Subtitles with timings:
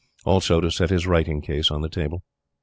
[0.25, 2.23] Also to set his writing case on the table.